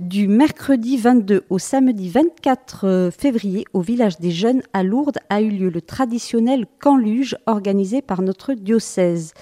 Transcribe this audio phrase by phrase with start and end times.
[0.00, 5.42] Du mercredi 22 au samedi 24 euh, février, au village des Jeunes à Lourdes, a
[5.42, 6.98] eu lieu le traditionnel camp
[7.44, 9.34] organisé par notre diocèse.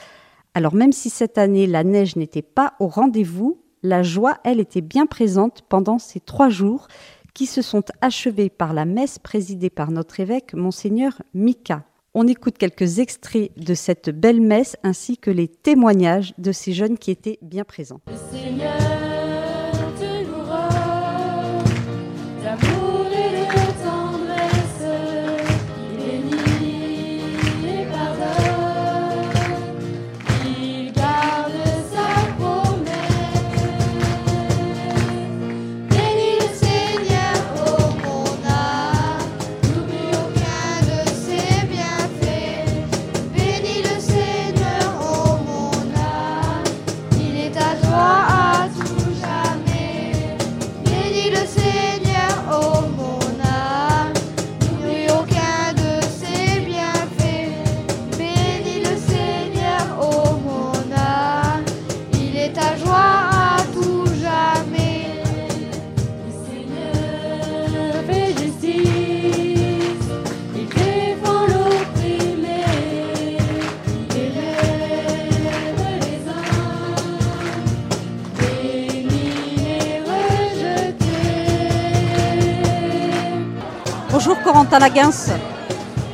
[0.54, 4.80] Alors même si cette année la neige n'était pas au rendez-vous, la joie, elle, était
[4.80, 6.88] bien présente pendant ces trois jours
[7.34, 11.84] qui se sont achevés par la messe présidée par notre évêque, monseigneur Mika.
[12.14, 16.98] On écoute quelques extraits de cette belle messe ainsi que les témoignages de ces jeunes
[16.98, 18.00] qui étaient bien présents.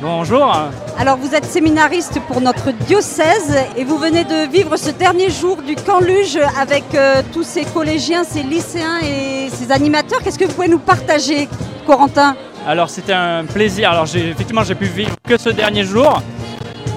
[0.01, 0.55] Bonjour.
[0.97, 5.57] Alors vous êtes séminariste pour notre diocèse et vous venez de vivre ce dernier jour
[5.61, 10.19] du camp Luge avec euh, tous ces collégiens, ces lycéens et ces animateurs.
[10.23, 11.49] Qu'est-ce que vous pouvez nous partager,
[11.85, 12.35] Corentin?
[12.65, 13.91] Alors c'était un plaisir.
[13.91, 16.21] Alors effectivement j'ai pu vivre que ce dernier jour.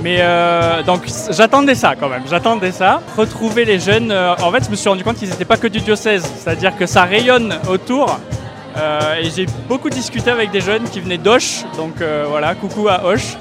[0.00, 3.00] Mais euh, donc j'attendais ça quand même, j'attendais ça.
[3.16, 5.66] Retrouver les jeunes, euh, en fait je me suis rendu compte qu'ils n'étaient pas que
[5.66, 8.20] du diocèse, c'est-à-dire que ça rayonne autour.
[8.78, 12.88] Euh, et j'ai beaucoup discuté avec des jeunes qui venaient d'Oche, donc euh, voilà, coucou
[12.88, 13.36] à Hoche.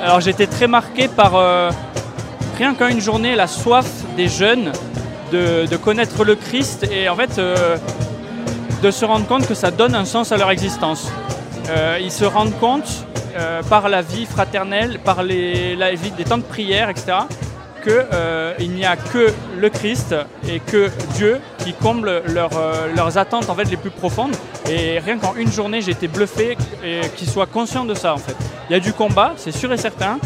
[0.00, 1.70] Alors j'étais très marqué par euh,
[2.56, 3.86] rien qu'en une journée la soif
[4.16, 4.72] des jeunes
[5.32, 7.38] de, connaître le Christ et en fait
[8.82, 11.08] de se rendre compte que ça donne un sens à leur existence.
[12.00, 13.04] ils se rendent compte
[13.68, 15.76] par la vie fraternelle, par les,
[16.16, 17.18] des temps de prière, etc.,
[17.82, 20.14] qu'il n'y a que le Christ
[20.48, 24.34] et que Dieu qui comble leurs attentes en les plus profondes.
[24.68, 26.56] Et rien qu'en une journée, j'ai été bluffé
[27.16, 28.36] qu'ils soient conscients de ça en fait.
[28.68, 30.18] Il y a du combat, c'est sûr et certain.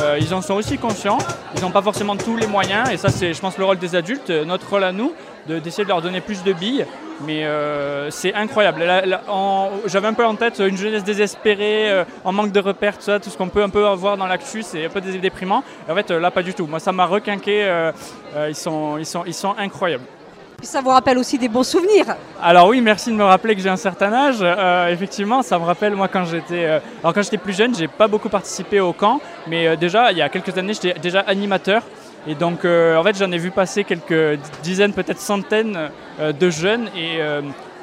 [0.00, 1.18] Euh, ils en sont aussi conscients.
[1.56, 2.90] Ils n'ont pas forcément tous les moyens.
[2.90, 5.12] Et ça, c'est, je pense, le rôle des adultes, notre rôle à nous,
[5.48, 6.86] d'essayer de leur donner plus de billes.
[7.26, 8.84] Mais euh, c'est incroyable.
[9.86, 13.18] j'avais un peu en tête une jeunesse désespérée, euh, en manque de repères, tout ça,
[13.18, 15.62] tout ce qu'on peut un peu avoir dans l'actu, c'est un peu déprimant.
[15.88, 16.66] Et en fait, là, pas du tout.
[16.66, 17.90] Moi, ça m'a requinqué.
[18.48, 20.04] ils, sont, ils, sont, ils sont incroyables
[20.62, 22.16] ça vous rappelle aussi des bons souvenirs.
[22.42, 24.38] Alors oui, merci de me rappeler que j'ai un certain âge.
[24.40, 27.86] Euh, effectivement, ça me rappelle moi quand j'étais, euh, alors quand j'étais plus jeune, j'ai
[27.86, 31.20] pas beaucoup participé au camp, mais euh, déjà il y a quelques années, j'étais déjà
[31.20, 31.82] animateur.
[32.28, 37.18] Et donc en fait, j'en ai vu passer quelques dizaines, peut-être centaines de jeunes et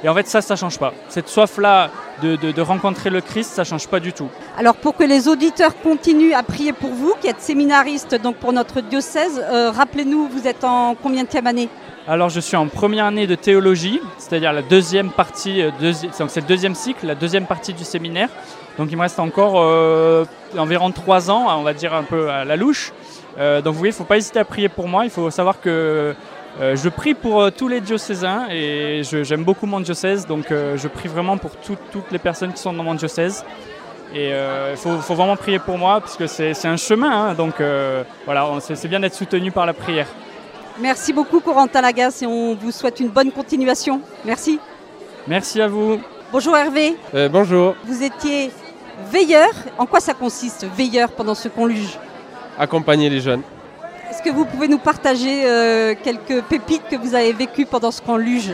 [0.04, 0.94] et en fait, ça, ça change pas.
[1.08, 1.90] Cette soif-là
[2.22, 4.28] de, de, rencontrer le Christ, ça change pas du tout.
[4.56, 8.54] Alors, pour que les auditeurs continuent à prier pour vous, qui êtes séminariste donc pour
[8.54, 11.70] notre diocèse, rappelez-nous, vous êtes en combien de année?
[12.08, 15.72] Alors je suis en première année de théologie, c'est-à-dire la deuxième partie, euh,
[16.20, 18.30] donc c'est le deuxième cycle, la deuxième partie du séminaire.
[18.78, 20.24] Donc il me reste encore euh,
[20.56, 22.94] environ trois ans, on va dire un peu à la louche.
[23.38, 25.06] Euh, donc vous voyez, il ne faut pas hésiter à prier pour moi.
[25.06, 26.16] Il faut savoir que
[26.60, 31.38] je prie pour tous les diocésains et j'aime beaucoup mon diocèse, donc je prie vraiment
[31.38, 33.44] pour toutes les personnes qui sont dans mon diocèse.
[34.14, 37.34] Et il faut, vraiment prier pour moi, puisque c'est un chemin, hein.
[37.34, 37.56] donc
[38.24, 40.08] voilà, c'est bien d'être soutenu par la prière.
[40.80, 44.02] Merci beaucoup Corentin Lagas et on vous souhaite une bonne continuation.
[44.26, 44.60] Merci.
[45.26, 46.02] Merci à vous.
[46.34, 46.98] Bonjour Hervé.
[47.14, 47.76] Euh, bonjour.
[47.86, 48.52] Vous étiez
[49.10, 49.50] veilleur.
[49.78, 51.98] En quoi ça consiste, veilleur pendant ce conluge
[52.58, 53.42] Accompagner les jeunes.
[54.10, 58.02] Est-ce que vous pouvez nous partager euh, quelques pépites que vous avez vécues pendant ce
[58.02, 58.52] conluge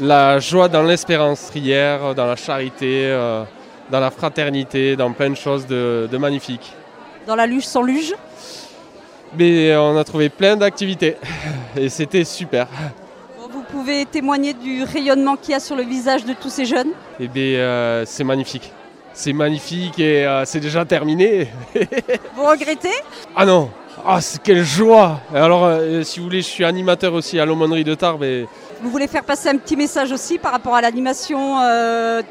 [0.00, 3.44] La joie dans l'espérance hier, dans la charité, euh,
[3.90, 6.72] dans la fraternité, dans plein de choses de, de magnifiques.
[7.26, 8.14] Dans la luge sans luge?
[9.36, 11.16] Mais on a trouvé plein d'activités
[11.76, 12.66] et c'était super.
[13.50, 16.90] Vous pouvez témoigner du rayonnement qu'il y a sur le visage de tous ces jeunes?
[17.20, 18.72] Eh bien, euh, c'est magnifique.
[19.18, 21.48] C'est magnifique et euh, c'est déjà terminé.
[22.36, 22.94] vous regrettez?
[23.34, 23.68] Ah non
[24.06, 27.96] Ah, quelle joie Alors, euh, si vous voulez, je suis animateur aussi à l'aumônerie de
[27.96, 28.22] Tarbes.
[28.22, 28.46] Et...
[28.80, 31.58] Vous voulez faire passer un petit message aussi par rapport à l'animation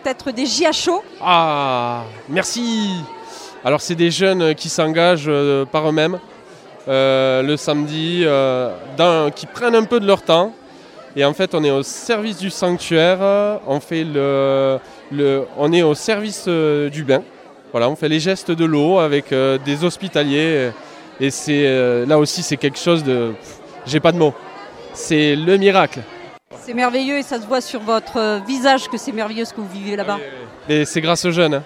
[0.02, 2.94] peut-être des JHO Ah, merci
[3.66, 5.30] Alors, c'est des jeunes qui s'engagent
[5.70, 6.18] par eux-mêmes.
[6.88, 8.72] Euh, le samedi, euh,
[9.36, 10.54] qui prennent un peu de leur temps
[11.20, 14.78] Et en fait, on est au service du sanctuaire, on, fait le,
[15.12, 17.24] le on est au service euh, du bain.
[17.72, 20.70] Voilà, on fait les gestes de l'eau avec euh, des hospitaliers.
[21.20, 23.34] Et c'est euh, là aussi, c'est quelque chose de.
[23.88, 24.36] J'ai pas de mots.
[24.94, 26.02] C'est le miracle.
[26.56, 29.70] C'est merveilleux et ça se voit sur votre visage que c'est merveilleux ce que vous
[29.70, 30.20] vivez là-bas.
[30.70, 31.56] Et c'est grâce aux jeunes.
[31.56, 31.64] hein.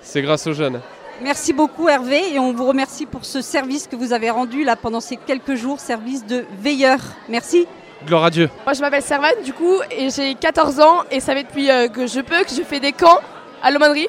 [0.00, 0.80] C'est grâce aux jeunes.
[1.20, 4.74] Merci beaucoup Hervé et on vous remercie pour ce service que vous avez rendu là
[4.74, 6.98] pendant ces quelques jours, service de veilleur.
[7.28, 7.66] Merci.
[8.04, 8.50] Gloire à Dieu.
[8.64, 11.88] Moi, je m'appelle Servane, du coup, et j'ai 14 ans, et ça fait depuis euh,
[11.88, 13.20] que je peux que je fais des camps
[13.62, 14.08] à l'aumônerie.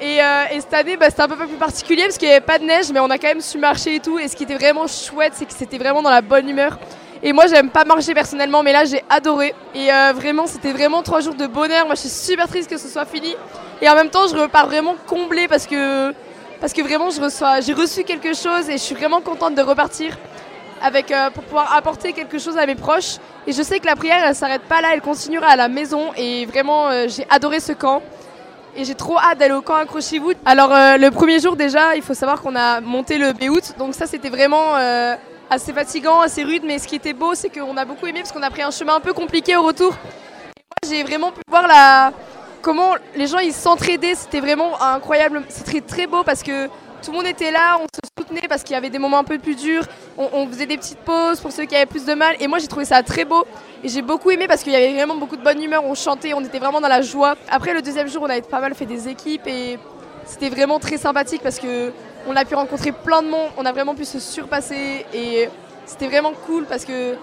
[0.00, 2.44] Et, euh, et cette année, bah, c'était un peu plus particulier parce qu'il n'y avait
[2.44, 4.18] pas de neige, mais on a quand même su marcher et tout.
[4.18, 6.78] Et ce qui était vraiment chouette, c'est que c'était vraiment dans la bonne humeur.
[7.22, 9.54] Et moi, j'aime pas marcher personnellement, mais là, j'ai adoré.
[9.74, 11.84] Et euh, vraiment, c'était vraiment trois jours de bonheur.
[11.84, 13.34] Moi, je suis super triste que ce soit fini.
[13.82, 16.14] Et en même temps, je repars vraiment comblée parce que,
[16.60, 20.16] parce que vraiment, j'ai reçu quelque chose et je suis vraiment contente de repartir
[20.82, 23.16] avec, euh, pour pouvoir apporter quelque chose à mes proches.
[23.46, 26.12] Et je sais que la prière, elle s'arrête pas là, elle continuera à la maison.
[26.16, 28.02] Et vraiment, euh, j'ai adoré ce camp.
[28.76, 30.32] Et j'ai trop hâte d'aller au camp Accrochez-vous.
[30.44, 33.76] Alors, euh, le premier jour, déjà, il faut savoir qu'on a monté le Béout.
[33.78, 34.74] Donc, ça, c'était vraiment
[35.50, 36.62] assez fatigant, assez rude.
[36.64, 38.70] Mais ce qui était beau, c'est qu'on a beaucoup aimé parce qu'on a pris un
[38.70, 39.94] chemin un peu compliqué au retour.
[40.88, 42.12] J'ai vraiment pu voir la...
[42.62, 44.14] comment les gens ils s'entraidaient.
[44.14, 45.42] C'était vraiment incroyable.
[45.48, 46.68] C'était très beau parce que
[47.00, 49.24] tout le monde était là, on se soutenait parce qu'il y avait des moments un
[49.24, 49.84] peu plus durs.
[50.18, 52.36] On, faisait des petites pauses pour ceux qui avaient plus de mal.
[52.40, 53.44] Et moi, j'ai trouvé ça très beau.
[53.82, 55.84] Et j'ai beaucoup aimé parce qu'il y avait vraiment beaucoup de bonne humeur.
[55.84, 57.36] On chantait, on était vraiment dans la joie.
[57.50, 59.78] Après, le deuxième jour, on avait pas mal fait des équipes et
[60.26, 61.92] c'était vraiment très sympathique parce que
[62.28, 63.48] on a pu rencontrer plein de monde.
[63.56, 65.48] On a vraiment pu se surpasser et
[65.86, 67.16] c'était vraiment cool parce que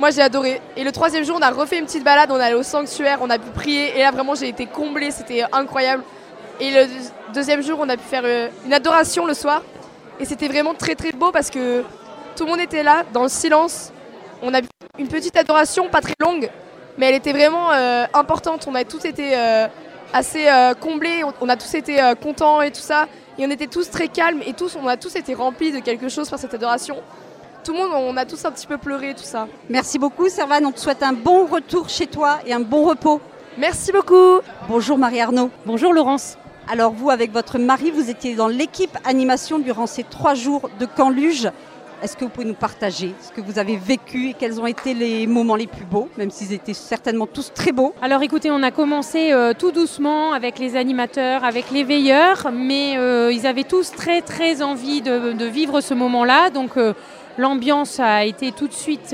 [0.00, 0.60] moi, j'ai adoré.
[0.76, 2.30] Et le troisième jour, on a refait une petite balade.
[2.32, 3.96] On est allé au sanctuaire, on a pu prier.
[3.96, 5.10] Et là, vraiment, j'ai été comblée.
[5.10, 6.02] C'était incroyable.
[6.60, 6.86] Et le
[7.32, 9.62] deuxième jour, on a pu faire euh, une adoration le soir.
[10.18, 11.82] Et c'était vraiment très très beau parce que
[12.36, 13.92] tout le monde était là, dans le silence.
[14.42, 14.64] On a eu
[14.98, 16.50] une petite adoration, pas très longue,
[16.98, 18.66] mais elle était vraiment euh, importante.
[18.68, 19.66] On a tous été euh,
[20.12, 23.06] assez euh, comblés, on, on a tous été euh, contents et tout ça.
[23.38, 26.08] Et on était tous très calmes et tous, on a tous été remplis de quelque
[26.10, 26.96] chose par cette adoration.
[27.64, 29.48] Tout le monde, on a tous un petit peu pleuré, tout ça.
[29.68, 33.20] Merci beaucoup Servane, on te souhaite un bon retour chez toi et un bon repos.
[33.58, 34.40] Merci beaucoup.
[34.68, 35.50] Bonjour Marie-Arnaud.
[35.66, 36.36] Bonjour Laurence.
[36.72, 40.86] Alors vous, avec votre mari, vous étiez dans l'équipe animation durant ces trois jours de
[40.86, 41.50] Camp Luge.
[42.00, 44.94] Est-ce que vous pouvez nous partager ce que vous avez vécu et quels ont été
[44.94, 47.92] les moments les plus beaux, même s'ils étaient certainement tous très beaux?
[48.00, 52.96] Alors écoutez, on a commencé euh, tout doucement avec les animateurs, avec les veilleurs, mais
[52.98, 56.50] euh, ils avaient tous très très envie de, vivre ce moment-là.
[56.50, 56.94] Donc euh,
[57.36, 59.12] l'ambiance a été tout de suite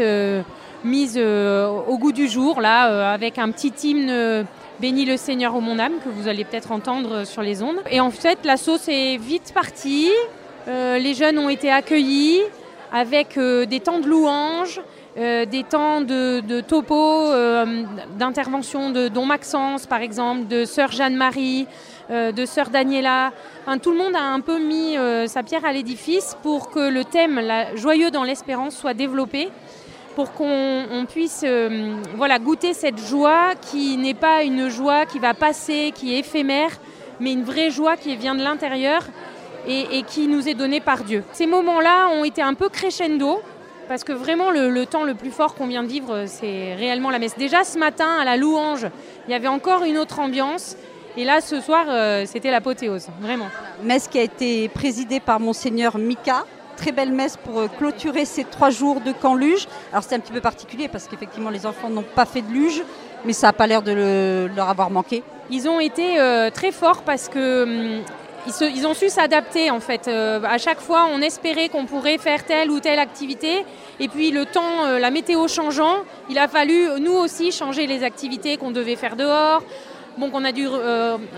[0.84, 4.44] mise au goût du jour, là, avec un petit hymne.
[4.78, 7.80] Bénis le Seigneur au mon âme, que vous allez peut-être entendre sur les ondes.
[7.90, 10.10] Et en fait, la sauce est vite partie.
[10.68, 12.40] Euh, les jeunes ont été accueillis
[12.92, 14.82] avec euh, des temps de louanges,
[15.16, 17.32] euh, des temps de, topo,
[18.18, 21.66] d'intervention de Don Maxence, par exemple, de Sœur Jeanne-Marie,
[22.10, 23.32] de Sœur Daniela.
[23.82, 24.96] Tout le monde a un peu mis
[25.26, 27.40] sa pierre à l'édifice pour que le thème
[27.74, 29.48] Joyeux dans l'espérance soit développé
[30.16, 35.18] pour qu'on on puisse euh, voilà, goûter cette joie qui n'est pas une joie qui
[35.18, 36.70] va passer, qui est éphémère,
[37.20, 39.02] mais une vraie joie qui vient de l'intérieur
[39.68, 41.22] et, qui nous est donnée par Dieu.
[41.32, 43.42] Ces moments-là ont été un peu crescendo,
[43.88, 47.18] parce que vraiment le, temps le plus fort qu'on vient de vivre, c'est réellement la
[47.18, 47.36] messe.
[47.36, 48.86] Déjà ce matin, à la louange,
[49.28, 50.76] il y avait encore une autre ambiance,
[51.18, 53.48] et là ce soir, euh, c'était l'apothéose, vraiment.
[53.82, 56.46] Messe qui a été présidée par Monseigneur Mika.
[56.76, 59.66] Très belle messe pour euh, clôturer ces trois jours de camp luge.
[59.92, 62.82] Alors c'est un petit peu particulier parce qu'effectivement les enfants n'ont pas fait de luge,
[63.24, 65.22] mais ça n'a pas l'air de le- leur avoir manqué.
[65.50, 68.02] Ils ont été euh, très forts parce que hum,
[68.46, 70.06] ils, ont su s'adapter en fait.
[70.06, 73.64] Euh, à chaque fois, on espérait qu'on pourrait faire telle ou telle activité,
[73.98, 75.96] et puis le temps, euh, la météo changeant,
[76.28, 79.62] il a fallu nous aussi changer les activités qu'on devait faire dehors,
[80.18, 80.68] bon qu'on a dû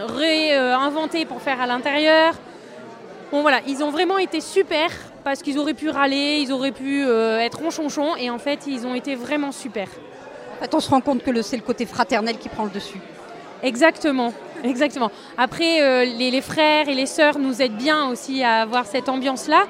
[0.09, 2.35] réinventer pour faire à l'intérieur.
[3.30, 4.90] Bon voilà, ils ont vraiment été super
[5.28, 8.87] parce qu'ils auraient pu râler, ils auraient pu euh, être ronchonchons, et en fait, ils
[8.87, 9.88] ont été vraiment super.
[10.56, 12.99] En fait, on se rend compte que c'est le côté fraternel qui prend le dessus.
[13.62, 14.32] Exactement,
[14.64, 15.11] exactement.
[15.37, 19.08] Après, euh, les, les frères et les sœurs nous aident bien aussi à avoir cette
[19.08, 19.64] ambiance-là.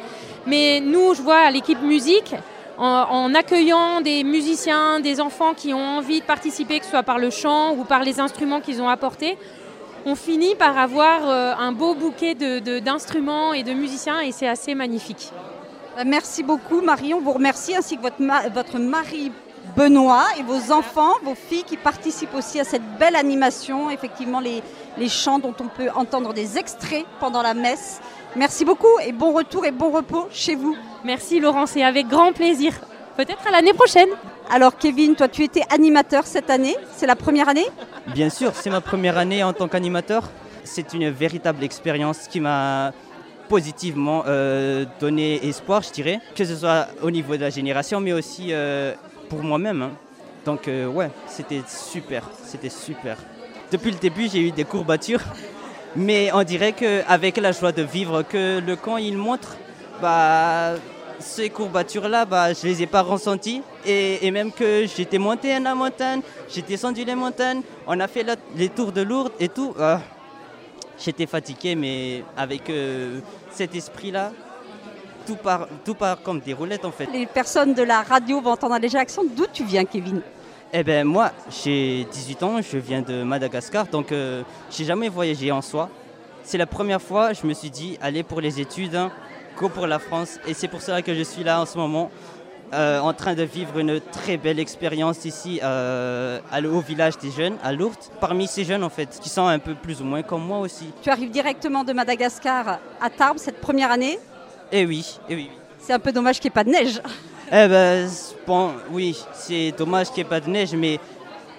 [0.47, 2.35] Mais nous, je vois à l'équipe musique,
[2.79, 7.03] en, en accueillant des musiciens, des enfants qui ont envie de participer, que ce soit
[7.03, 9.37] par le chant ou par les instruments qu'ils ont apportés,
[10.07, 14.31] on finit par avoir euh, un beau bouquet de- de- d'instruments et de musiciens et
[14.33, 15.33] c'est assez magnifique.
[15.99, 19.33] Euh, Merci beaucoup Marie, on vous remercie ainsi que votre, ma- votre mari
[19.77, 24.63] Benoît et vos enfants, vos filles qui participent aussi à cette belle animation, effectivement les,
[24.97, 28.01] les chants dont on peut entendre des extraits pendant la messe.
[28.35, 30.77] Merci beaucoup et bon retour et bon repos chez vous.
[31.05, 32.73] Merci Laurence et avec grand plaisir.
[33.17, 34.09] peut-être à l'année prochaine.
[34.51, 37.67] Alors Kevin, toi tu étais animateur cette année, c'est la première année?
[38.15, 40.31] Bien sûr, c'est ma première année en tant qu'animateur.
[40.65, 42.93] C'est une véritable expérience qui m'a
[43.49, 48.13] positivement euh, donné espoir, je dirais, que ce soit au niveau de la génération, mais
[48.13, 48.95] aussi euh,
[49.29, 49.83] pour moi-même.
[49.83, 49.91] hein.
[50.45, 53.17] Donc euh, ouais, c'était super, c'était super.
[53.73, 55.23] Depuis le début, j'ai eu des courbatures,
[55.97, 59.57] mais on dirait qu'avec la joie de vivre que le camp il montre,
[60.01, 60.75] bah
[61.21, 63.61] ces courbatures-là, bah, je les ai pas ressenties.
[63.85, 68.07] Et, et même que j'étais monté à la montagne, j'ai descendu les montagnes, on a
[68.07, 68.25] fait
[68.57, 69.75] les tours de Lourdes et tout.
[69.81, 70.01] ah,
[70.99, 74.33] J'étais fatigué, mais avec euh, cet esprit-là,
[75.27, 77.09] tout part, tout part comme des roulettes en fait.
[77.13, 79.23] Les personnes de la radio vont entendre un léger accent.
[79.37, 80.23] D'où tu viens Kevin?
[80.73, 85.51] Eh ben moi, j'ai 18 ans, je viens de Madagascar, donc euh, j'ai jamais voyagé
[85.51, 85.89] en soi.
[86.43, 89.11] C'est la première fois, je me suis dit, allez pour les études, hein,
[89.57, 92.11] go pour la France, et c'est pour cela que je suis là en ce moment,
[92.73, 97.57] euh, en train de vivre une très belle expérience ici euh, au village des jeunes,
[97.63, 97.97] à Lourdes.
[98.21, 100.87] Parmi ces jeunes en fait, qui sont un peu plus ou moins comme moi aussi.
[101.03, 104.19] Tu arrives directement de Madagascar à Tarbes cette première année?
[104.71, 105.51] Eh oui, eh oui.
[105.79, 107.01] C'est un peu dommage qu'il n'y ait pas de neige.
[107.51, 108.11] Eh ben,
[108.47, 111.01] bon, oui, c'est dommage qu'il n'y ait pas de neige, mais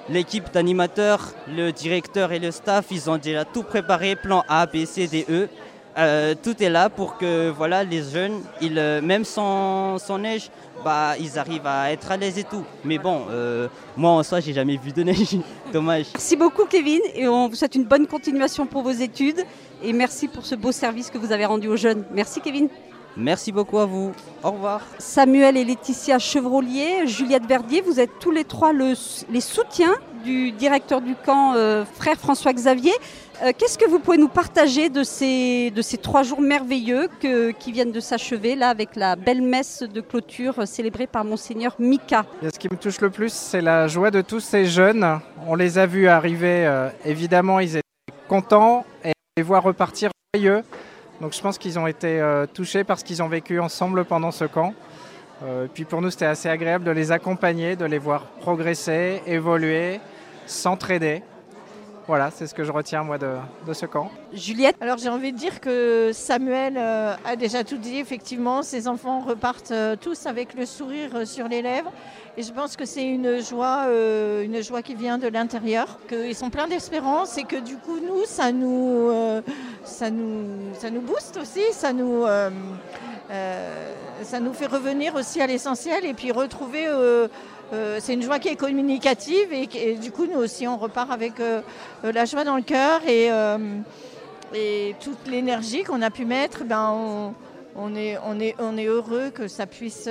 [0.08, 4.86] l'équipe d'animateurs, le directeur et le staff, ils ont déjà tout préparé, plan A, B,
[4.86, 5.50] C, D, E.
[6.00, 10.50] Euh, tout est là pour que voilà, les jeunes, ils, euh, même sans, sans neige,
[10.84, 12.64] bah, ils arrivent à être à l'aise et tout.
[12.86, 15.36] Mais bon, euh, moi en soi, j'ai jamais vu de neige.
[15.74, 16.06] Dommage.
[16.14, 19.44] Merci beaucoup Kevin et on vous souhaite une bonne continuation pour vos études
[19.84, 22.06] et merci pour ce beau service que vous avez rendu aux jeunes.
[22.14, 22.70] Merci Kevin.
[23.18, 24.14] Merci beaucoup à vous.
[24.44, 24.82] Au revoir.
[25.00, 28.94] Samuel et Laetitia Chevrolier, Juliette Verdier, vous êtes tous les trois le-
[29.30, 32.94] les soutiens du directeur du camp, euh, frère François Xavier.
[33.42, 37.10] Euh, Qu'est-ce que vous pouvez nous partager de ces, trois jours merveilleux
[37.60, 42.26] qui viennent de s'achever là avec la belle messe de clôture célébrée par Monseigneur Mika?
[42.42, 45.20] Ce qui me touche le plus, c'est la joie de tous ces jeunes.
[45.48, 50.10] On les a vus arriver, euh, évidemment, ils étaient contents et on les voit repartir
[50.36, 50.64] joyeux.
[51.22, 54.46] Donc je pense qu'ils ont été euh, touchés parce qu'ils ont vécu ensemble pendant ce
[54.46, 54.74] camp.
[55.74, 60.02] Puis pour nous, c'était assez agréable de les accompagner, de les voir progresser, évoluer,
[60.46, 61.24] s'entraider.
[62.10, 63.36] Voilà, c'est ce que je retiens moi de,
[63.68, 64.10] de ce camp.
[64.34, 68.00] Juliette, Alors j'ai envie de dire que Samuel euh, a déjà tout dit.
[68.00, 71.92] Effectivement, ses enfants repartent euh, tous avec le sourire euh, sur les lèvres.
[72.36, 76.00] Et je pense que c'est une joie, euh, une joie qui vient de l'intérieur.
[76.08, 79.44] Qu'ils sont pleins d'espérance et que du coup, nous, ça nous, euh,
[79.84, 81.62] ça nous, ça nous booste aussi.
[81.74, 82.50] Ça nous, euh,
[83.30, 86.88] euh, ça nous fait revenir aussi à l'essentiel et puis retrouver.
[87.72, 91.40] Euh, c'est une joie qui est communicative et, du coup, nous aussi, on repart avec
[91.40, 91.62] euh,
[92.04, 93.30] euh, la joie dans le cœur et.
[95.00, 97.32] toute l'énergie qu'on a pu mettre, ben
[97.76, 100.10] on, est, heureux que ça puisse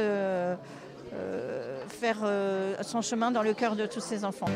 [1.88, 2.19] faire
[2.83, 4.47] son chemin dans le cœur de tous ces enfants.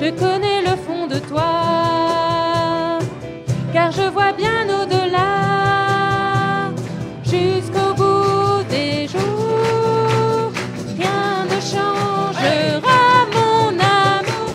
[0.00, 2.98] Je connais le fond de toi
[3.72, 6.70] car je vois bien au-delà,
[7.24, 10.52] jusqu'au bout des jours.
[10.96, 14.50] Rien ne changera mon amour.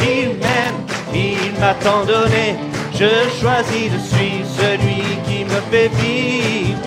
[0.00, 0.80] Il m'aime,
[1.12, 2.56] il m'a tant donné.
[2.94, 6.78] Je choisis de suivre celui qui me fait vivre.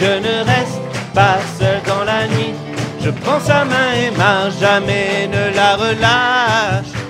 [0.00, 0.80] Je ne reste
[1.14, 2.54] pas seul dans la nuit.
[3.00, 7.03] Je prends sa main et marche, jamais ne la relâche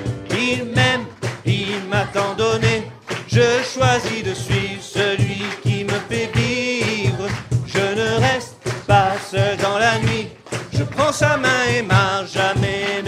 [3.29, 7.27] je choisis de suivre celui qui me fait vivre.
[7.67, 8.57] Je ne reste
[8.87, 10.29] pas seul dans la nuit,
[10.73, 13.03] je prends sa main et marche jamais